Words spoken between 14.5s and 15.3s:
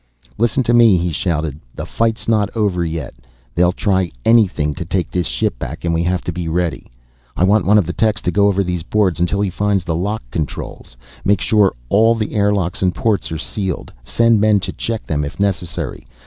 to check them